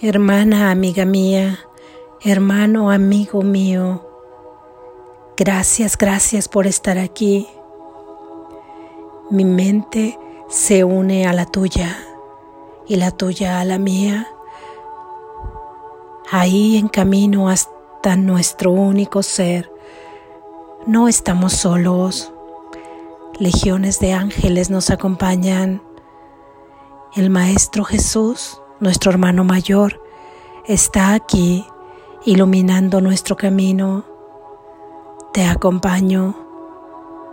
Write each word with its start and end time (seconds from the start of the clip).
Hermana, 0.00 0.70
amiga 0.70 1.04
mía, 1.04 1.58
hermano, 2.20 2.92
amigo 2.92 3.42
mío, 3.42 4.06
gracias, 5.36 5.98
gracias 5.98 6.46
por 6.46 6.68
estar 6.68 6.98
aquí. 6.98 7.48
Mi 9.28 9.44
mente 9.44 10.16
se 10.48 10.84
une 10.84 11.26
a 11.26 11.32
la 11.32 11.46
tuya 11.46 11.98
y 12.86 12.94
la 12.94 13.10
tuya 13.10 13.58
a 13.58 13.64
la 13.64 13.78
mía. 13.78 14.28
Ahí 16.30 16.76
en 16.76 16.86
camino 16.86 17.48
hasta 17.48 18.14
nuestro 18.14 18.70
único 18.70 19.24
ser. 19.24 19.68
No 20.86 21.08
estamos 21.08 21.54
solos. 21.54 22.32
Legiones 23.40 23.98
de 23.98 24.12
ángeles 24.12 24.70
nos 24.70 24.90
acompañan. 24.90 25.82
El 27.16 27.30
Maestro 27.30 27.82
Jesús 27.82 28.60
nuestro 28.80 29.10
hermano 29.10 29.44
mayor, 29.44 30.00
está 30.66 31.14
aquí 31.14 31.66
iluminando 32.24 33.00
nuestro 33.00 33.36
camino. 33.36 34.04
Te 35.32 35.44
acompaño, 35.46 36.34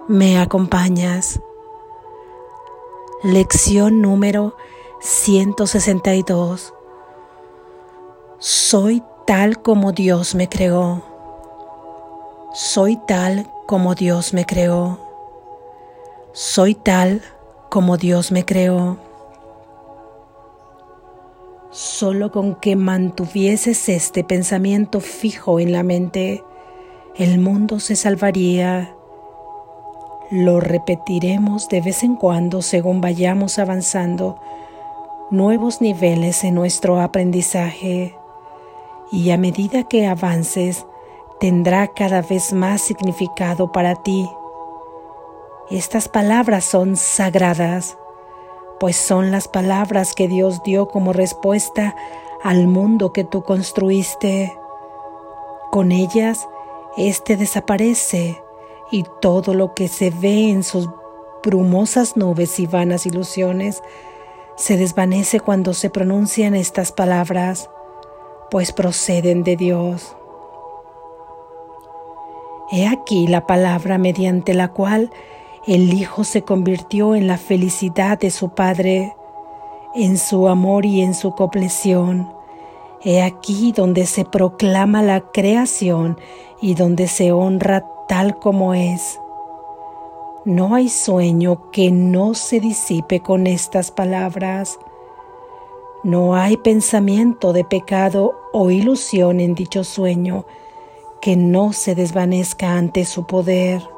me 0.08 0.40
acompañas. 0.40 1.40
Lección 3.24 4.02
número 4.02 4.56
162. 5.02 6.74
Soy 8.40 9.04
tal 9.26 9.62
como 9.62 9.92
Dios 9.92 10.36
me 10.36 10.48
creó. 10.48 11.02
Soy 12.54 12.98
tal 13.08 13.52
como 13.66 13.96
Dios 13.96 14.34
me 14.34 14.46
creó. 14.46 15.00
Soy 16.34 16.76
tal 16.76 17.22
como 17.70 17.98
Dios 17.98 18.32
me 18.32 18.46
creó. 18.46 19.05
Solo 21.76 22.32
con 22.32 22.56
que 22.56 22.78
mantuvieses 22.78 23.90
este 23.90 24.24
pensamiento 24.24 25.02
fijo 25.02 25.60
en 25.60 25.74
la 25.74 25.84
mente, 25.84 26.42
el 27.18 27.38
mundo 27.38 27.82
se 27.82 27.98
salvaría. 27.98 28.96
Lo 30.32 30.62
repetiremos 30.62 31.68
de 31.68 31.82
vez 31.82 32.04
en 32.04 32.16
cuando 32.16 32.62
según 32.62 33.02
vayamos 33.02 33.60
avanzando 33.60 34.40
nuevos 35.32 35.82
niveles 35.82 36.46
en 36.46 36.56
nuestro 36.56 37.02
aprendizaje 37.02 38.16
y 39.12 39.32
a 39.32 39.38
medida 39.38 39.84
que 39.84 40.08
avances 40.08 40.86
tendrá 41.42 41.90
cada 41.90 42.22
vez 42.22 42.54
más 42.54 42.84
significado 42.84 43.74
para 43.74 43.96
ti. 43.96 44.30
Estas 45.70 46.08
palabras 46.08 46.64
son 46.64 46.96
sagradas 46.96 47.98
pues 48.80 48.96
son 48.96 49.32
las 49.32 49.48
palabras 49.48 50.14
que 50.14 50.28
Dios 50.28 50.62
dio 50.64 50.88
como 50.88 51.14
respuesta 51.14 51.96
al 52.44 52.68
mundo 52.68 53.14
que 53.14 53.24
tú 53.24 53.44
construiste. 53.44 54.56
Con 55.72 55.92
ellas, 55.92 56.48
éste 56.98 57.38
desaparece 57.38 58.42
y 58.92 59.04
todo 59.22 59.54
lo 59.54 59.74
que 59.74 59.88
se 59.88 60.10
ve 60.10 60.50
en 60.50 60.64
sus 60.64 60.90
brumosas 61.44 62.18
nubes 62.18 62.60
y 62.60 62.66
vanas 62.66 63.06
ilusiones 63.06 63.82
se 64.56 64.78
desvanece 64.78 65.40
cuando 65.40 65.74
se 65.74 65.90
pronuncian 65.90 66.56
estas 66.56 66.92
palabras, 66.92 67.70
pues 68.50 68.72
proceden 68.72 69.44
de 69.44 69.58
Dios. 69.58 70.16
He 72.72 72.88
aquí 72.88 73.28
la 73.28 73.46
palabra 73.46 73.98
mediante 73.98 74.54
la 74.54 74.70
cual 74.70 75.12
el 75.68 75.94
Hijo 75.94 76.24
se 76.24 76.44
convirtió 76.44 77.16
en 77.16 77.28
la 77.28 77.38
felicidad 77.38 78.20
de 78.20 78.30
su 78.30 78.50
Padre, 78.50 79.16
en 79.96 80.18
su 80.20 80.48
amor 80.48 80.86
y 80.86 81.02
en 81.02 81.16
su 81.16 81.32
compleción. 81.32 82.30
He 83.04 83.24
aquí 83.24 83.72
donde 83.72 84.06
se 84.06 84.26
proclama 84.26 85.02
la 85.02 85.22
creación 85.32 86.20
y 86.62 86.76
donde 86.76 87.08
se 87.08 87.32
honra 87.32 87.84
tal 88.08 88.38
como 88.38 88.76
es. 88.76 89.20
No 90.44 90.76
hay 90.76 90.90
sueño 90.90 91.72
que 91.72 91.90
no 91.90 92.36
se 92.36 92.60
disipe 92.60 93.22
con 93.22 93.48
estas 93.48 93.90
palabras. 93.90 94.78
No 96.04 96.36
hay 96.36 96.58
pensamiento 96.58 97.54
de 97.54 97.64
pecado 97.64 98.36
o 98.54 98.70
ilusión 98.70 99.40
en 99.40 99.56
dicho 99.56 99.84
sueño 99.84 100.46
que 101.22 101.36
no 101.36 101.74
se 101.74 101.96
desvanezca 101.96 102.74
ante 102.74 103.06
su 103.06 103.26
poder. 103.26 103.95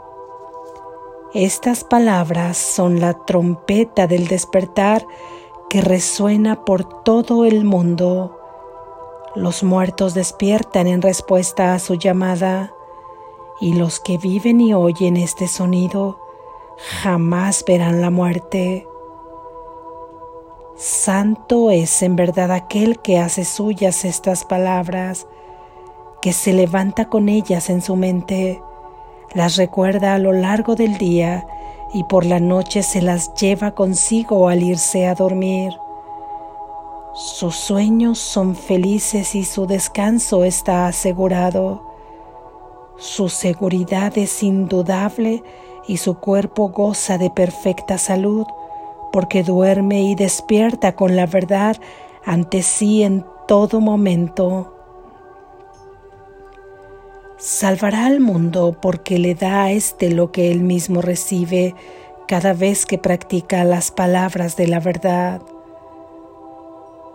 Estas 1.33 1.83
palabras 1.83 2.57
son 2.57 3.01
la 3.01 3.13
trompeta 3.13 4.07
del 4.07 4.29
despertar 4.29 5.05
que 5.69 5.81
resuena 5.81 6.63
por 6.63 7.03
todo 7.03 7.43
el 7.43 7.65
mundo. 7.65 8.39
Los 9.35 9.61
muertos 9.61 10.13
despiertan 10.13 10.87
en 10.87 11.01
respuesta 11.01 11.73
a 11.73 11.79
su 11.79 11.95
llamada 11.95 12.73
y 13.59 13.73
los 13.73 13.99
que 13.99 14.17
viven 14.17 14.61
y 14.61 14.73
oyen 14.73 15.17
este 15.17 15.49
sonido 15.49 16.17
jamás 17.01 17.65
verán 17.67 17.99
la 17.99 18.09
muerte. 18.09 18.87
Santo 20.77 21.71
es 21.71 22.03
en 22.03 22.15
verdad 22.15 22.51
aquel 22.51 22.99
que 22.99 23.19
hace 23.19 23.43
suyas 23.43 24.05
estas 24.05 24.45
palabras, 24.45 25.27
que 26.21 26.31
se 26.31 26.53
levanta 26.53 27.09
con 27.09 27.27
ellas 27.27 27.69
en 27.69 27.81
su 27.81 27.97
mente 27.97 28.61
las 29.33 29.55
recuerda 29.55 30.13
a 30.13 30.19
lo 30.19 30.31
largo 30.33 30.75
del 30.75 30.97
día 30.97 31.45
y 31.93 32.03
por 32.03 32.25
la 32.25 32.39
noche 32.39 32.83
se 32.83 33.01
las 33.01 33.33
lleva 33.35 33.71
consigo 33.71 34.49
al 34.49 34.63
irse 34.63 35.07
a 35.07 35.15
dormir. 35.15 35.73
Sus 37.13 37.55
sueños 37.55 38.19
son 38.19 38.55
felices 38.55 39.35
y 39.35 39.43
su 39.43 39.65
descanso 39.65 40.43
está 40.43 40.87
asegurado. 40.87 41.81
Su 42.97 43.29
seguridad 43.29 44.17
es 44.17 44.43
indudable 44.43 45.43
y 45.87 45.97
su 45.97 46.19
cuerpo 46.19 46.69
goza 46.69 47.17
de 47.17 47.29
perfecta 47.29 47.97
salud 47.97 48.45
porque 49.11 49.43
duerme 49.43 50.03
y 50.03 50.15
despierta 50.15 50.95
con 50.95 51.15
la 51.15 51.25
verdad 51.25 51.77
ante 52.25 52.61
sí 52.61 53.03
en 53.03 53.25
todo 53.47 53.79
momento 53.79 54.76
salvará 57.37 58.07
al 58.07 58.19
mundo 58.19 58.75
porque 58.81 59.19
le 59.19 59.35
da 59.35 59.63
a 59.63 59.71
éste 59.71 60.09
lo 60.09 60.31
que 60.31 60.51
él 60.51 60.61
mismo 60.61 61.01
recibe 61.01 61.75
cada 62.27 62.53
vez 62.53 62.85
que 62.85 62.97
practica 62.97 63.63
las 63.63 63.91
palabras 63.91 64.57
de 64.57 64.67
la 64.67 64.79
verdad. 64.79 65.41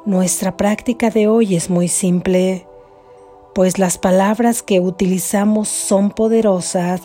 Nuestra 0.06 0.56
práctica 0.56 1.10
de 1.10 1.28
hoy 1.28 1.54
es 1.54 1.70
muy 1.70 1.88
simple, 1.88 2.66
pues 3.54 3.78
las 3.78 3.98
palabras 3.98 4.62
que 4.62 4.80
utilizamos 4.80 5.68
son 5.68 6.10
poderosas 6.10 7.02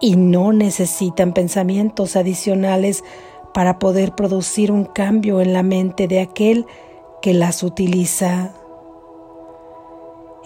y 0.00 0.16
no 0.16 0.52
necesitan 0.52 1.34
pensamientos 1.34 2.16
adicionales 2.16 3.04
para 3.52 3.78
poder 3.78 4.14
producir 4.14 4.70
un 4.70 4.84
cambio 4.84 5.40
en 5.40 5.52
la 5.52 5.62
mente 5.62 6.08
de 6.08 6.20
aquel 6.20 6.66
que 7.20 7.34
las 7.34 7.62
utiliza. 7.62 8.52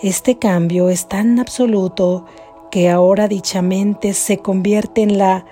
Este 0.02 0.38
cambio 0.38 0.90
es 0.90 1.06
tan 1.06 1.38
absoluto 1.38 2.26
que 2.70 2.90
ahora 2.90 3.28
dichamente 3.28 4.12
se 4.12 4.38
convierte 4.38 5.02
en 5.02 5.18
la 5.18 5.46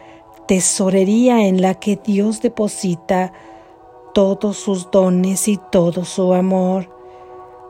tesorería 0.48 1.46
en 1.46 1.62
la 1.62 1.74
que 1.74 1.96
Dios 1.96 2.42
deposita 2.42 3.32
todos 4.12 4.56
sus 4.56 4.90
dones 4.90 5.46
y 5.46 5.58
todo 5.70 6.04
su 6.04 6.34
amor, 6.34 6.90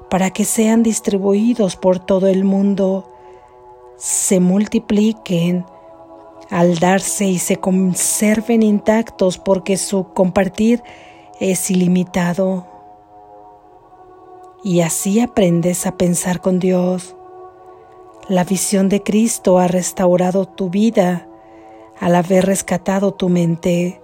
para 0.09 0.31
que 0.31 0.47
sean 0.47 0.83
distribuidos 0.83 1.77
por 1.77 1.99
todo 1.99 2.27
el 2.27 2.45
mundo, 2.45 3.07
se 3.97 4.41
multipliquen 4.41 5.67
al 6.51 6.79
darse 6.79 7.27
y 7.27 7.39
se 7.39 7.57
conserven 7.57 8.63
intactos 8.63 9.39
porque 9.39 9.77
su 9.77 10.13
compartir 10.13 10.83
es 11.39 11.71
ilimitado 11.71 12.72
y 14.65 14.81
así 14.81 15.21
aprendes 15.21 15.87
a 15.87 15.97
pensar 15.97 16.41
con 16.41 16.59
Dios. 16.59 17.17
La 18.29 18.45
visión 18.45 18.89
de 18.89 19.03
Cristo 19.03 19.59
ha 19.59 19.67
restaurado 19.67 20.47
tu 20.47 20.71
vida 20.71 21.27
al 21.99 22.15
haber 22.15 22.47
rescatado 22.47 23.13
tu 23.13 23.29
mente. 23.29 24.01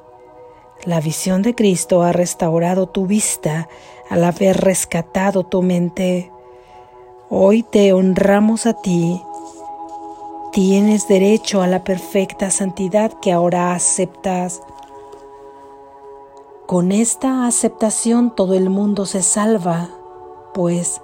La 0.84 1.00
visión 1.00 1.42
de 1.42 1.54
Cristo 1.54 2.02
ha 2.02 2.12
restaurado 2.12 2.88
tu 2.88 3.06
vista 3.06 3.68
al 4.10 4.24
haber 4.24 4.56
rescatado 4.56 5.44
tu 5.44 5.62
mente. 5.62 6.32
Hoy 7.30 7.62
te 7.62 7.92
honramos 7.92 8.66
a 8.66 8.74
ti. 8.74 9.22
Tienes 10.52 11.06
derecho 11.06 11.62
a 11.62 11.68
la 11.68 11.84
perfecta 11.84 12.50
santidad 12.50 13.12
que 13.20 13.32
ahora 13.32 13.74
aceptas. 13.74 14.62
Con 16.66 16.90
esta 16.90 17.46
aceptación 17.46 18.34
todo 18.34 18.54
el 18.54 18.70
mundo 18.70 19.06
se 19.06 19.22
salva 19.22 19.97
pues, 20.58 21.00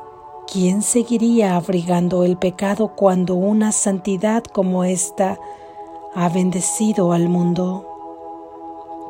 ¿quién 0.52 0.82
seguiría 0.82 1.54
abrigando 1.54 2.24
el 2.24 2.36
pecado 2.36 2.96
cuando 2.96 3.36
una 3.36 3.70
santidad 3.70 4.42
como 4.42 4.82
esta 4.82 5.38
ha 6.12 6.28
bendecido 6.28 7.12
al 7.12 7.28
mundo? 7.28 7.86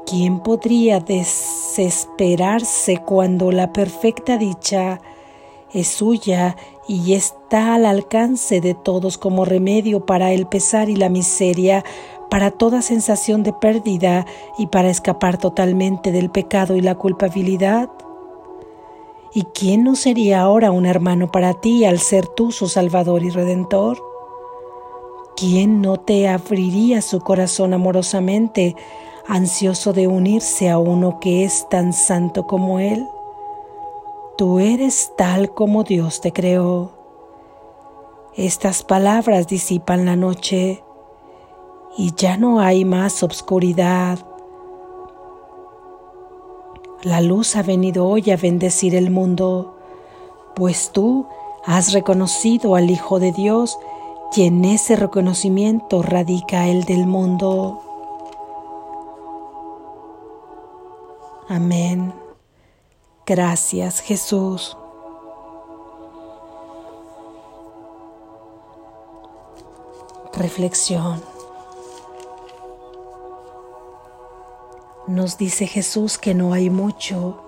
¿Quién 0.05 0.41
podría 0.41 1.01
desesperarse 1.01 2.99
cuando 2.99 3.53
la 3.53 3.73
perfecta 3.73 4.37
dicha 4.37 5.01
es 5.73 5.89
suya 5.89 6.57
y 6.87 7.15
está 7.15 7.73
al 7.77 7.87
alcance 7.87 8.61
de 8.61 8.75
todos 8.75 9.17
como 9.17 9.47
remedio 9.47 10.05
para 10.05 10.31
el 10.33 10.47
pesar 10.47 10.91
y 10.91 10.97
la 10.97 11.09
miseria, 11.09 11.87
para 12.29 12.51
toda 12.51 12.83
sensación 12.83 13.45
de 13.45 13.55
pérdida 13.55 14.27
y 14.59 14.67
para 14.67 14.91
escapar 14.91 15.39
totalmente 15.39 16.13
del 16.13 16.31
pecado 16.31 16.77
y 16.77 16.83
la 16.83 16.97
culpabilidad. 16.97 17.89
¿Y 19.37 19.43
quién 19.47 19.83
no 19.83 19.97
sería 19.97 20.43
ahora 20.43 20.71
un 20.71 20.87
hermano 20.87 21.27
para 21.27 21.55
ti 21.55 21.85
al 21.85 21.99
ser 21.99 22.29
tú 22.29 22.53
su 22.53 22.69
Salvador 22.69 23.25
y 23.25 23.31
Redentor? 23.31 24.01
¿Quién 25.37 25.83
no 25.83 25.97
te 25.97 26.29
abriría 26.29 27.03
su 27.03 27.21
corazón 27.21 27.75
amorosamente, 27.75 28.77
ansioso 29.27 29.93
de 29.93 30.07
unirse 30.07 30.71
a 30.71 30.79
uno 30.79 31.19
que 31.19 31.45
es 31.45 31.69
tan 31.69 31.93
santo 31.93 32.47
como 32.47 32.79
Él? 32.79 33.09
Tú 34.39 34.61
eres 34.61 35.11
tal 35.17 35.53
como 35.53 35.83
Dios 35.83 36.21
te 36.21 36.33
creó. 36.33 36.93
Estas 38.37 38.85
palabras 38.85 39.49
disipan 39.49 40.05
la 40.05 40.15
noche 40.15 40.85
y 41.99 42.15
ya 42.15 42.37
no 42.37 42.61
hay 42.61 42.85
más 42.85 43.25
obscuridad 43.25 44.21
la 47.05 47.21
luz 47.21 47.55
ha 47.57 47.63
venido 47.63 48.07
hoy 48.07 48.31
a 48.31 48.37
bendecir 48.37 48.95
el 48.95 49.11
mundo, 49.11 49.77
pues 50.57 50.91
tú 50.91 51.27
has 51.65 51.93
reconocido 51.93 52.77
al 52.77 52.91
Hijo 52.91 53.21
de 53.21 53.31
Dios 53.31 53.79
y 54.35 54.47
en 54.47 54.65
ese 54.65 54.97
reconocimiento 54.97 56.03
radica 56.03 56.67
el 56.67 56.85
del 56.85 57.07
mundo. 57.07 57.83
Amén. 61.49 62.15
Gracias 63.27 64.01
Jesús. 64.01 64.77
Reflexión. 70.33 71.34
Nos 75.07 75.37
dice 75.37 75.67
Jesús 75.67 76.17
que 76.17 76.33
no 76.33 76.55
hay 76.55 76.71
mucho 76.71 77.45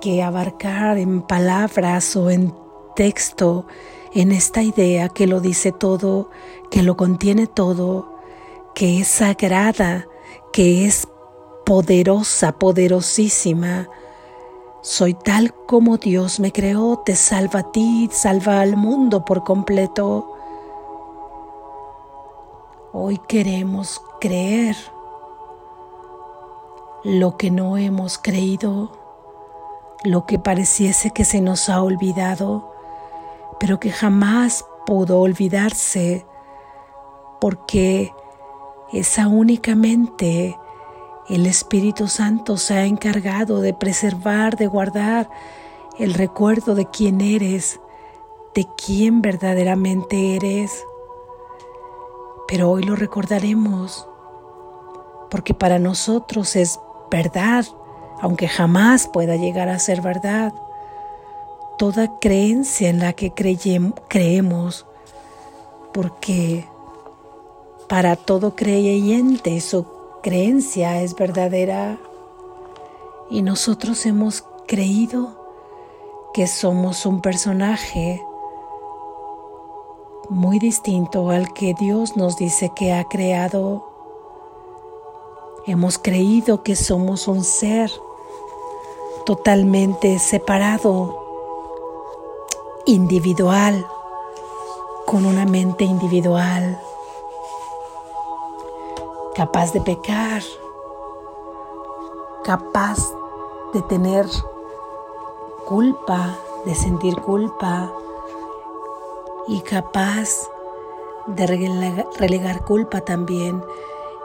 que 0.00 0.22
abarcar 0.22 0.96
en 0.96 1.22
palabras 1.22 2.14
o 2.14 2.30
en 2.30 2.54
texto 2.94 3.66
en 4.12 4.30
esta 4.30 4.62
idea 4.62 5.08
que 5.08 5.26
lo 5.26 5.40
dice 5.40 5.72
todo, 5.72 6.30
que 6.70 6.84
lo 6.84 6.96
contiene 6.96 7.48
todo, 7.48 8.16
que 8.76 9.00
es 9.00 9.08
sagrada, 9.08 10.06
que 10.52 10.86
es 10.86 11.08
poderosa, 11.66 12.52
poderosísima. 12.52 13.88
Soy 14.82 15.14
tal 15.14 15.52
como 15.66 15.96
Dios 15.96 16.38
me 16.38 16.52
creó, 16.52 17.02
te 17.04 17.16
salva 17.16 17.60
a 17.60 17.72
ti, 17.72 18.08
salva 18.12 18.60
al 18.60 18.76
mundo 18.76 19.24
por 19.24 19.42
completo. 19.42 20.30
Hoy 22.92 23.18
queremos 23.26 24.00
creer 24.20 24.76
lo 27.04 27.36
que 27.36 27.50
no 27.50 27.76
hemos 27.76 28.16
creído, 28.16 28.90
lo 30.04 30.24
que 30.24 30.38
pareciese 30.38 31.10
que 31.10 31.26
se 31.26 31.42
nos 31.42 31.68
ha 31.68 31.82
olvidado, 31.82 32.72
pero 33.60 33.78
que 33.78 33.90
jamás 33.90 34.64
pudo 34.86 35.20
olvidarse, 35.20 36.24
porque 37.40 38.12
esa 38.90 39.28
únicamente 39.28 40.58
el 41.28 41.46
Espíritu 41.46 42.08
Santo 42.08 42.56
se 42.56 42.74
ha 42.74 42.86
encargado 42.86 43.60
de 43.60 43.74
preservar, 43.74 44.56
de 44.56 44.66
guardar 44.66 45.28
el 45.98 46.14
recuerdo 46.14 46.74
de 46.74 46.86
quién 46.86 47.20
eres, 47.20 47.80
de 48.54 48.66
quién 48.76 49.20
verdaderamente 49.20 50.36
eres. 50.36 50.84
Pero 52.48 52.70
hoy 52.70 52.82
lo 52.82 52.96
recordaremos, 52.96 54.08
porque 55.30 55.54
para 55.54 55.78
nosotros 55.78 56.56
es 56.56 56.78
verdad, 57.14 57.64
aunque 58.20 58.48
jamás 58.48 59.06
pueda 59.06 59.36
llegar 59.36 59.68
a 59.68 59.78
ser 59.78 60.00
verdad. 60.00 60.52
Toda 61.78 62.18
creencia 62.18 62.88
en 62.88 62.98
la 62.98 63.12
que 63.12 63.32
creemos, 63.32 64.84
porque 65.92 66.66
para 67.88 68.16
todo 68.16 68.56
creyente 68.56 69.60
su 69.60 69.86
creencia 70.24 71.02
es 71.02 71.14
verdadera 71.14 71.98
y 73.30 73.42
nosotros 73.42 74.06
hemos 74.06 74.44
creído 74.66 75.40
que 76.34 76.48
somos 76.48 77.06
un 77.06 77.20
personaje 77.20 78.20
muy 80.30 80.58
distinto 80.58 81.30
al 81.30 81.52
que 81.52 81.74
Dios 81.78 82.16
nos 82.16 82.36
dice 82.36 82.72
que 82.74 82.92
ha 82.92 83.04
creado 83.04 83.93
Hemos 85.66 85.98
creído 85.98 86.62
que 86.62 86.76
somos 86.76 87.26
un 87.26 87.42
ser 87.42 87.90
totalmente 89.24 90.18
separado, 90.18 91.24
individual, 92.84 93.86
con 95.06 95.24
una 95.24 95.46
mente 95.46 95.84
individual, 95.84 96.78
capaz 99.34 99.72
de 99.72 99.80
pecar, 99.80 100.42
capaz 102.44 102.98
de 103.72 103.80
tener 103.82 104.26
culpa, 105.64 106.36
de 106.66 106.74
sentir 106.74 107.16
culpa 107.22 107.90
y 109.48 109.62
capaz 109.62 110.50
de 111.26 111.46
relegar, 111.46 112.64
culpa 112.66 113.00
también 113.00 113.64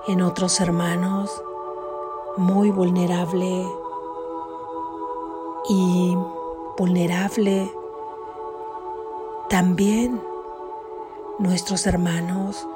en 0.07 0.21
otros 0.21 0.59
hermanos, 0.59 1.41
muy 2.37 2.71
vulnerable 2.71 3.67
y 5.67 6.17
vulnerable 6.77 7.71
también 9.49 10.21
nuestros 11.39 11.85
hermanos, 11.87 12.67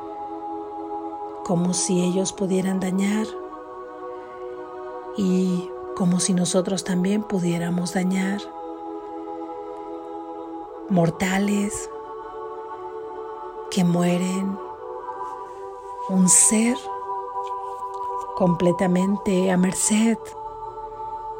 como 1.43 1.73
si 1.73 2.01
ellos 2.03 2.33
pudieran 2.33 2.79
dañar 2.79 3.27
y 5.17 5.69
como 5.95 6.19
si 6.19 6.33
nosotros 6.33 6.83
también 6.83 7.23
pudiéramos 7.23 7.93
dañar. 7.93 8.41
Mortales 10.89 11.89
que 13.69 13.83
mueren, 13.83 14.57
un 16.09 16.29
ser 16.29 16.77
completamente 18.35 19.51
a 19.51 19.57
merced 19.57 20.17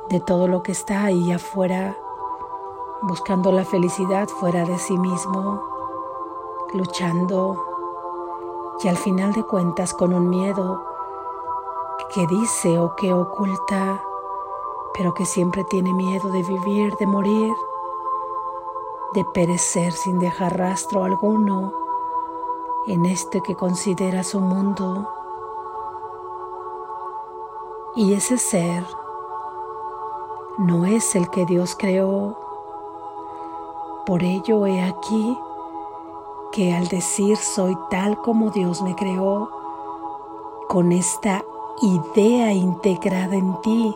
de 0.10 0.20
todo 0.20 0.48
lo 0.48 0.62
que 0.64 0.72
está 0.72 1.06
ahí 1.06 1.32
afuera, 1.32 1.98
buscando 3.02 3.52
la 3.52 3.66
felicidad 3.66 4.28
fuera 4.28 4.66
de 4.66 4.78
sí 4.78 4.98
mismo, 4.98 5.62
luchando 6.74 7.58
y 8.84 8.88
al 8.88 8.98
final 8.98 9.34
de 9.34 9.44
cuentas 9.44 9.94
con 9.94 10.14
un 10.14 10.30
miedo 10.30 10.84
que 12.14 12.28
dice 12.28 12.80
o 12.80 12.96
que 12.96 13.14
oculta, 13.14 14.04
pero 14.94 15.14
que 15.14 15.26
siempre 15.26 15.64
tiene 15.64 15.94
miedo 15.94 16.30
de 16.30 16.44
vivir, 16.44 16.96
de 16.98 17.08
morir, 17.08 17.54
de 19.14 19.26
perecer 19.34 19.94
sin 19.94 20.20
dejar 20.20 20.58
rastro 20.58 21.04
alguno 21.04 21.74
en 22.88 23.06
este 23.06 23.42
que 23.42 23.56
considera 23.56 24.24
su 24.24 24.40
mundo 24.40 25.08
y 27.96 28.14
ese 28.14 28.38
ser 28.38 28.84
no 30.58 30.86
es 30.86 31.16
el 31.16 31.30
que 31.30 31.46
Dios 31.46 31.76
creó. 31.78 32.38
Por 34.06 34.24
ello 34.24 34.66
he 34.66 34.82
aquí 34.82 35.38
que 36.52 36.74
al 36.74 36.88
decir 36.88 37.38
soy 37.38 37.76
tal 37.90 38.18
como 38.18 38.50
Dios 38.50 38.82
me 38.82 38.96
creó, 38.96 39.50
con 40.70 40.92
esta 40.92 41.44
idea 41.82 42.52
integrada 42.54 43.36
en 43.36 43.60
ti, 43.62 43.96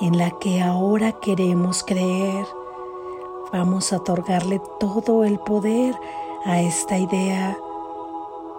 en 0.00 0.18
la 0.18 0.30
que 0.30 0.62
ahora 0.62 1.12
queremos 1.12 1.82
creer, 1.84 2.46
vamos 3.52 3.92
a 3.92 3.98
otorgarle 3.98 4.60
todo 4.80 5.24
el 5.24 5.38
poder 5.38 5.98
a 6.44 6.60
esta 6.60 6.98
idea, 6.98 7.58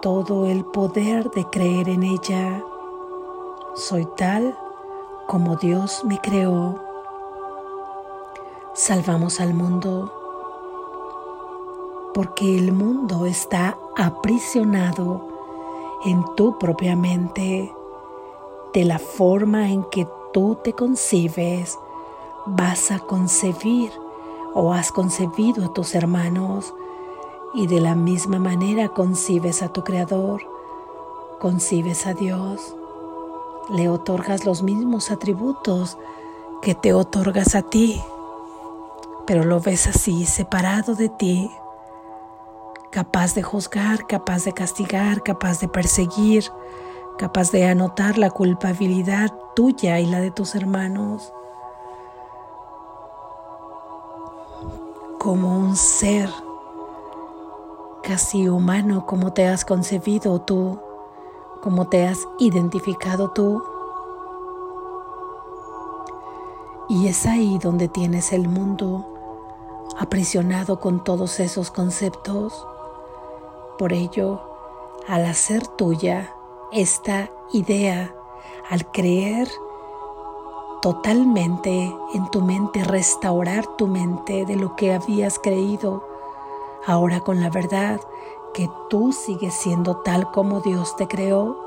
todo 0.00 0.46
el 0.46 0.64
poder 0.64 1.30
de 1.30 1.44
creer 1.44 1.88
en 1.88 2.04
ella 2.04 2.64
soy 3.74 4.06
tal 4.16 4.56
como 5.26 5.56
Dios 5.56 6.04
me 6.04 6.20
creó. 6.20 6.80
Salvamos 8.72 9.40
al 9.40 9.52
mundo 9.52 10.12
porque 12.14 12.56
el 12.56 12.72
mundo 12.72 13.26
está 13.26 13.76
aprisionado 13.96 15.28
en 16.04 16.24
tu 16.36 16.56
propia 16.58 16.94
mente. 16.94 17.74
De 18.72 18.84
la 18.84 19.00
forma 19.00 19.70
en 19.70 19.82
que 19.90 20.06
tú 20.32 20.56
te 20.62 20.72
concibes, 20.72 21.76
vas 22.46 22.92
a 22.92 23.00
concebir 23.00 23.90
o 24.54 24.72
has 24.72 24.92
concebido 24.92 25.64
a 25.64 25.72
tus 25.72 25.96
hermanos 25.96 26.72
y 27.54 27.66
de 27.66 27.80
la 27.80 27.96
misma 27.96 28.38
manera 28.38 28.88
concibes 28.88 29.62
a 29.62 29.72
tu 29.72 29.82
Creador, 29.82 30.42
concibes 31.40 32.06
a 32.06 32.14
Dios, 32.14 32.76
le 33.70 33.88
otorgas 33.88 34.44
los 34.44 34.62
mismos 34.62 35.10
atributos 35.10 35.98
que 36.62 36.74
te 36.74 36.92
otorgas 36.92 37.54
a 37.54 37.62
ti, 37.62 38.00
pero 39.26 39.44
lo 39.44 39.60
ves 39.60 39.86
así, 39.86 40.26
separado 40.26 40.94
de 40.94 41.08
ti, 41.08 41.50
capaz 42.90 43.34
de 43.34 43.42
juzgar, 43.42 44.06
capaz 44.06 44.44
de 44.44 44.52
castigar, 44.52 45.22
capaz 45.22 45.60
de 45.60 45.68
perseguir, 45.68 46.44
capaz 47.18 47.50
de 47.50 47.66
anotar 47.66 48.18
la 48.18 48.30
culpabilidad 48.30 49.32
tuya 49.54 50.00
y 50.00 50.06
la 50.06 50.20
de 50.20 50.30
tus 50.30 50.54
hermanos. 50.54 51.32
como 55.24 55.58
un 55.58 55.74
ser 55.74 56.28
casi 58.02 58.46
humano 58.46 59.06
como 59.06 59.32
te 59.32 59.48
has 59.48 59.64
concebido 59.64 60.42
tú, 60.42 60.78
como 61.64 61.86
te 61.86 62.06
has 62.06 62.28
identificado 62.38 63.30
tú. 63.30 63.64
Y 66.90 67.08
es 67.08 67.24
ahí 67.24 67.58
donde 67.58 67.88
tienes 67.88 68.34
el 68.34 68.48
mundo 68.50 69.06
aprisionado 69.98 70.78
con 70.78 71.02
todos 71.02 71.40
esos 71.40 71.70
conceptos. 71.70 72.68
Por 73.78 73.94
ello, 73.94 74.42
al 75.08 75.24
hacer 75.24 75.66
tuya 75.66 76.34
esta 76.70 77.30
idea, 77.54 78.14
al 78.68 78.90
creer 78.90 79.48
totalmente 80.82 81.96
en 82.12 82.30
tu 82.30 82.42
mente, 82.42 82.84
restaurar 82.84 83.66
tu 83.78 83.86
mente 83.86 84.44
de 84.44 84.56
lo 84.56 84.76
que 84.76 84.92
habías 84.92 85.38
creído, 85.38 86.06
ahora 86.86 87.20
con 87.20 87.40
la 87.40 87.48
verdad 87.48 88.02
que 88.54 88.70
tú 88.88 89.12
sigues 89.12 89.52
siendo 89.52 89.96
tal 89.98 90.30
como 90.30 90.60
Dios 90.60 90.96
te 90.96 91.06
creó, 91.06 91.58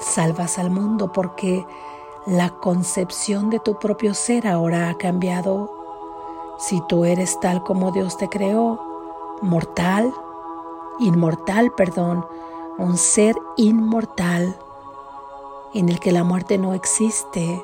salvas 0.00 0.58
al 0.58 0.70
mundo 0.70 1.12
porque 1.12 1.66
la 2.24 2.50
concepción 2.50 3.50
de 3.50 3.58
tu 3.58 3.78
propio 3.78 4.14
ser 4.14 4.46
ahora 4.46 4.88
ha 4.88 4.94
cambiado. 4.96 5.70
Si 6.58 6.80
tú 6.88 7.04
eres 7.04 7.38
tal 7.40 7.62
como 7.64 7.90
Dios 7.90 8.16
te 8.16 8.28
creó, 8.28 8.80
mortal, 9.42 10.14
inmortal, 11.00 11.72
perdón, 11.72 12.24
un 12.78 12.96
ser 12.96 13.34
inmortal 13.56 14.56
en 15.74 15.88
el 15.88 15.98
que 15.98 16.12
la 16.12 16.22
muerte 16.22 16.58
no 16.58 16.74
existe, 16.74 17.62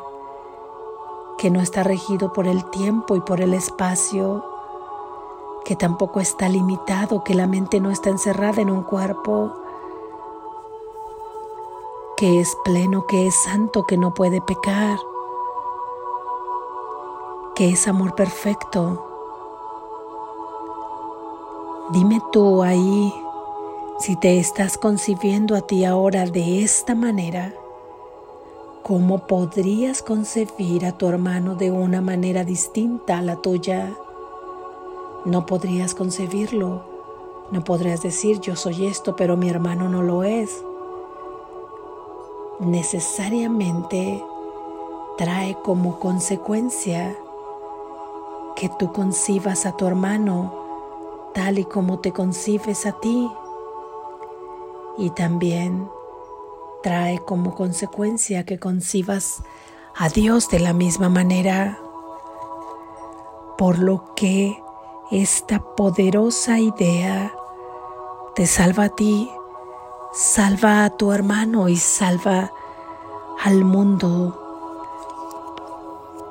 que 1.39 1.51
no 1.51 1.61
está 1.61 1.85
regido 1.85 2.33
por 2.33 2.49
el 2.49 2.65
tiempo 2.71 3.15
y 3.15 3.21
por 3.21 3.41
el 3.41 3.55
espacio, 3.55 4.45
que 5.69 5.77
tampoco 5.77 6.21
está 6.21 6.49
limitado, 6.49 7.23
que 7.23 7.35
la 7.35 7.47
mente 7.47 7.79
no 7.79 7.91
está 7.91 8.09
encerrada 8.09 8.63
en 8.63 8.71
un 8.71 8.83
cuerpo, 8.83 9.53
que 12.17 12.41
es 12.41 12.57
pleno, 12.65 13.07
que 13.07 13.27
es 13.27 13.35
santo, 13.35 13.85
que 13.85 13.99
no 13.99 14.15
puede 14.15 14.41
pecar, 14.41 14.99
que 17.55 17.69
es 17.69 17.87
amor 17.87 18.15
perfecto. 18.15 19.05
Dime 21.91 22.23
tú 22.33 22.63
ahí 22.63 23.13
si 23.99 24.17
te 24.17 24.39
estás 24.39 24.79
concibiendo 24.79 25.55
a 25.55 25.61
ti 25.61 25.85
ahora 25.85 26.25
de 26.25 26.65
esta 26.65 26.95
manera. 26.95 27.53
¿Cómo 28.83 29.27
podrías 29.27 30.03
concebir 30.03 30.87
a 30.87 30.97
tu 30.97 31.09
hermano 31.09 31.57
de 31.57 31.71
una 31.71 32.01
manera 32.01 32.43
distinta 32.43 33.19
a 33.19 33.23
la 33.23 33.37
tuya? 33.37 33.95
No 35.29 35.45
podrías 35.45 35.95
concebirlo. 35.95 36.87
No 37.51 37.63
podrías 37.63 38.01
decir 38.01 38.41
yo 38.41 38.57
soy 38.57 38.87
esto, 38.87 39.15
pero 39.15 39.37
mi 39.37 39.51
hermano 39.51 39.91
no 39.91 40.01
lo 40.01 40.23
es. 40.23 40.65
Necesariamente 42.61 44.25
trae 45.19 45.55
como 45.63 46.01
consecuencia 46.01 47.15
que 48.57 48.71
tú 48.79 48.91
concibas 48.95 49.67
a 49.67 49.77
tu 49.77 49.87
hermano 49.87 50.55
tal 51.35 51.59
y 51.59 51.67
como 51.67 51.99
te 51.99 52.13
concibes 52.13 52.87
a 52.87 52.93
ti. 52.93 53.31
Y 54.97 55.11
también 55.11 55.91
trae 56.83 57.19
como 57.19 57.55
consecuencia 57.55 58.47
que 58.47 58.59
concibas 58.59 59.43
a 59.95 60.09
Dios 60.09 60.49
de 60.49 60.61
la 60.61 60.73
misma 60.73 61.11
manera, 61.11 61.79
por 63.59 63.79
lo 63.79 64.15
que 64.15 64.57
esta 65.11 65.61
poderosa 65.61 66.59
idea 66.59 67.33
te 68.35 68.47
salva 68.47 68.85
a 68.85 68.89
ti, 68.91 69.31
salva 70.13 70.85
a 70.85 70.91
tu 70.91 71.13
hermano 71.13 71.69
y 71.69 71.77
salva 71.77 72.53
al 73.43 73.65
mundo. 73.65 74.37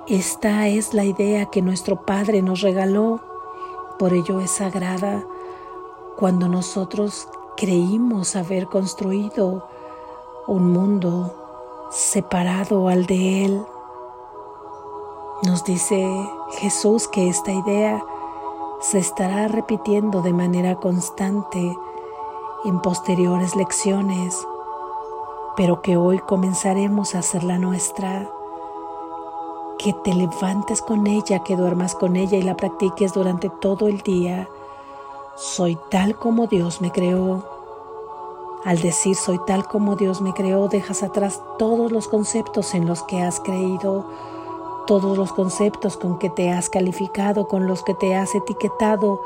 Esta 0.08 0.68
es 0.68 0.94
la 0.94 1.06
idea 1.06 1.48
que 1.48 1.64
nuestro 1.64 2.06
Padre 2.06 2.44
nos 2.44 2.62
regaló, 2.62 3.20
por 3.98 4.14
ello 4.14 4.40
es 4.42 4.52
sagrada 4.52 5.26
cuando 6.16 6.48
nosotros 6.48 7.28
creímos 7.58 8.36
haber 8.36 8.68
construido 8.68 9.68
un 10.46 10.72
mundo 10.72 11.90
separado 11.92 12.90
al 12.90 13.08
de 13.08 13.46
Él. 13.46 13.62
Nos 15.44 15.64
dice 15.64 16.08
Jesús 16.60 17.08
que 17.08 17.28
esta 17.28 17.52
idea 17.52 18.04
se 18.80 19.00
estará 19.00 19.48
repitiendo 19.48 20.22
de 20.22 20.34
manera 20.34 20.76
constante 20.76 21.76
en 22.66 22.82
posteriores 22.82 23.56
lecciones, 23.56 24.46
pero 25.56 25.82
que 25.82 25.98
hoy 25.98 26.20
comenzaremos 26.20 27.16
a 27.16 27.20
hacerla 27.20 27.58
nuestra. 27.58 28.30
Que 29.80 29.94
te 29.94 30.14
levantes 30.14 30.82
con 30.82 31.06
ella, 31.08 31.44
que 31.44 31.56
duermas 31.56 31.96
con 31.96 32.16
ella 32.16 32.38
y 32.38 32.42
la 32.42 32.56
practiques 32.56 33.14
durante 33.14 33.50
todo 33.50 33.88
el 33.88 34.02
día. 34.02 34.50
Soy 35.36 35.78
tal 35.90 36.18
como 36.18 36.48
Dios 36.48 36.82
me 36.82 36.92
creó 36.92 37.58
al 38.68 38.82
decir 38.82 39.16
soy 39.16 39.40
tal 39.46 39.66
como 39.66 39.96
Dios 39.96 40.20
me 40.20 40.34
creó, 40.34 40.68
dejas 40.68 41.02
atrás 41.02 41.42
todos 41.58 41.90
los 41.92 42.10
conceptos 42.10 42.74
en 42.74 42.86
los 42.86 43.02
que 43.04 43.22
has 43.22 43.40
creído, 43.40 44.06
todos 44.88 45.18
los 45.18 45.34
conceptos 45.34 45.98
con 45.98 46.18
que 46.18 46.32
te 46.32 46.52
has 46.52 46.70
calificado, 46.70 47.48
con 47.48 47.68
los 47.68 47.84
que 47.84 47.94
te 47.94 48.16
has 48.16 48.34
etiquetado, 48.34 49.22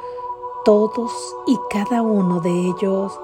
todos 0.65 1.11
y 1.47 1.57
cada 1.69 2.01
uno 2.01 2.41
de 2.41 2.51
ellos. 2.51 3.17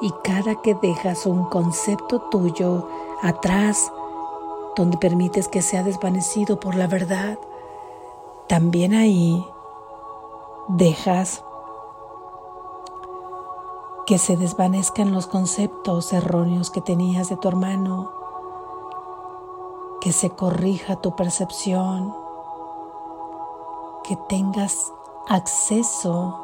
Y 0.00 0.12
cada 0.22 0.56
que 0.56 0.74
dejas 0.74 1.26
un 1.26 1.44
concepto 1.44 2.20
tuyo 2.30 2.88
atrás, 3.22 3.90
donde 4.76 4.98
permites 4.98 5.48
que 5.48 5.62
sea 5.62 5.82
desvanecido 5.82 6.60
por 6.60 6.74
la 6.74 6.86
verdad, 6.86 7.38
también 8.46 8.94
ahí 8.94 9.44
dejas 10.68 11.42
que 14.06 14.18
se 14.18 14.36
desvanezcan 14.36 15.12
los 15.12 15.26
conceptos 15.26 16.12
erróneos 16.12 16.70
que 16.70 16.82
tenías 16.82 17.30
de 17.30 17.36
tu 17.36 17.48
hermano, 17.48 18.23
que 20.04 20.12
se 20.12 20.28
corrija 20.28 20.96
tu 20.96 21.16
percepción, 21.16 22.14
que 24.02 24.16
tengas 24.28 24.92
acceso 25.30 26.38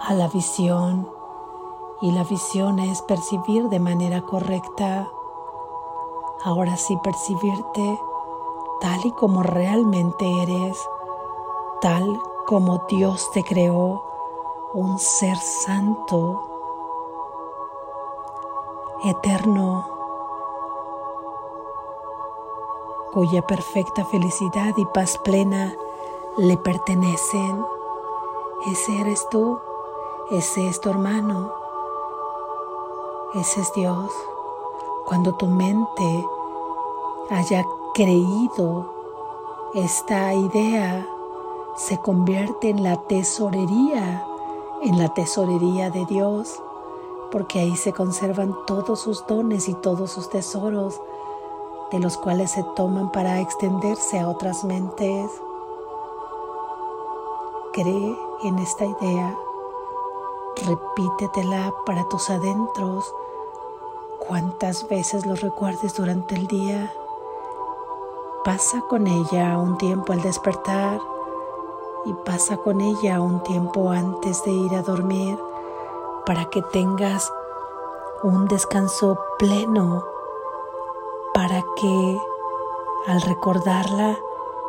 a 0.00 0.14
la 0.14 0.28
visión 0.28 1.06
y 2.00 2.12
la 2.12 2.24
visión 2.24 2.78
es 2.78 3.02
percibir 3.02 3.68
de 3.68 3.78
manera 3.78 4.22
correcta. 4.22 5.06
Ahora 6.46 6.78
sí 6.78 6.96
percibirte 7.02 8.00
tal 8.80 9.04
y 9.04 9.12
como 9.12 9.42
realmente 9.42 10.24
eres, 10.44 10.78
tal 11.82 12.18
como 12.46 12.86
Dios 12.88 13.30
te 13.32 13.44
creó 13.44 14.02
un 14.72 14.98
ser 14.98 15.36
santo, 15.36 16.40
eterno, 19.04 19.93
cuya 23.14 23.40
perfecta 23.42 24.04
felicidad 24.04 24.74
y 24.76 24.84
paz 24.86 25.18
plena 25.24 25.74
le 26.36 26.58
pertenecen. 26.58 27.64
Ese 28.66 29.00
eres 29.00 29.26
tú, 29.30 29.58
ese 30.30 30.68
es 30.68 30.80
tu 30.80 30.90
hermano, 30.90 31.52
ese 33.34 33.60
es 33.62 33.72
Dios. 33.72 34.10
Cuando 35.06 35.34
tu 35.36 35.46
mente 35.46 36.26
haya 37.30 37.64
creído 37.94 38.92
esta 39.74 40.34
idea, 40.34 41.06
se 41.76 41.96
convierte 41.98 42.68
en 42.68 42.82
la 42.82 42.96
tesorería 43.04 44.26
en 44.84 44.98
la 44.98 45.08
tesorería 45.08 45.90
de 45.90 46.04
Dios, 46.04 46.62
porque 47.32 47.58
ahí 47.60 47.74
se 47.74 47.92
conservan 47.94 48.54
todos 48.66 49.00
sus 49.00 49.26
dones 49.26 49.68
y 49.68 49.74
todos 49.74 50.10
sus 50.10 50.28
tesoros, 50.28 51.00
de 51.94 52.00
los 52.00 52.16
cuales 52.16 52.50
se 52.50 52.64
toman 52.74 53.12
para 53.12 53.38
extenderse 53.38 54.18
a 54.18 54.28
otras 54.28 54.64
mentes. 54.64 55.30
cree 57.72 58.18
en 58.42 58.58
esta 58.58 58.84
idea. 58.84 59.38
Repítetela 60.66 61.72
para 61.86 62.02
tus 62.08 62.30
adentros 62.30 63.14
cuantas 64.26 64.88
veces 64.88 65.24
lo 65.24 65.36
recuerdes 65.36 65.94
durante 65.94 66.34
el 66.34 66.48
día. 66.48 66.92
Pasa 68.44 68.80
con 68.88 69.06
ella 69.06 69.56
un 69.58 69.78
tiempo 69.78 70.12
al 70.12 70.22
despertar 70.22 70.98
y 72.06 72.12
pasa 72.24 72.56
con 72.56 72.80
ella 72.80 73.20
un 73.20 73.40
tiempo 73.44 73.90
antes 73.90 74.42
de 74.44 74.50
ir 74.50 74.74
a 74.74 74.82
dormir 74.82 75.38
para 76.26 76.46
que 76.46 76.60
tengas 76.60 77.32
un 78.24 78.48
descanso 78.48 79.16
pleno, 79.38 80.13
que 81.84 82.18
al 83.08 83.20
recordarla 83.20 84.16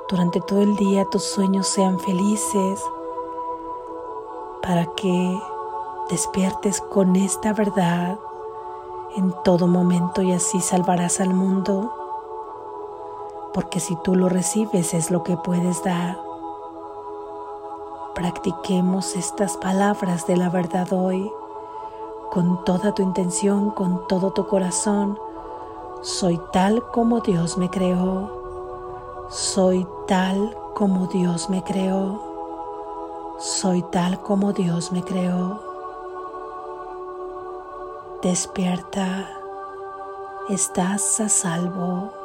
durante 0.10 0.42
todo 0.42 0.62
el 0.62 0.76
día 0.76 1.06
tus 1.06 1.24
sueños 1.24 1.66
sean 1.66 1.98
felices, 1.98 2.84
para 4.62 4.86
que 4.96 5.40
despiertes 6.10 6.82
con 6.82 7.16
esta 7.16 7.54
verdad 7.54 8.20
en 9.16 9.34
todo 9.46 9.66
momento 9.68 10.24
y 10.24 10.34
así 10.34 10.60
salvarás 10.60 11.22
al 11.22 11.34
mundo, 11.34 11.94
porque 13.54 13.80
si 13.80 13.96
tú 13.96 14.16
lo 14.16 14.28
recibes 14.28 14.94
es 14.94 15.10
lo 15.10 15.24
que 15.24 15.38
puedes 15.38 15.84
dar. 15.86 16.20
Practiquemos 18.14 19.16
estas 19.16 19.56
palabras 19.56 20.28
de 20.28 20.36
la 20.36 20.50
verdad 20.50 20.92
hoy 20.92 21.32
con 22.32 22.66
toda 22.66 22.94
tu 22.94 23.04
intención, 23.04 23.72
con 23.72 24.06
todo 24.08 24.32
tu 24.32 24.48
corazón. 24.48 25.18
Soy 26.02 26.40
tal 26.52 26.84
como 26.92 27.20
Dios 27.22 27.58
me 27.58 27.70
creó. 27.70 29.28
Soy 29.30 29.88
tal 30.08 30.56
como 30.74 31.08
Dios 31.08 31.50
me 31.50 31.64
creó. 31.64 33.36
Soy 33.40 33.82
tal 33.92 34.22
como 34.22 34.54
Dios 34.54 34.92
me 34.92 35.04
creó. 35.04 35.62
Despierta. 38.22 39.30
Estás 40.50 41.20
a 41.20 41.30
salvo. 41.30 42.25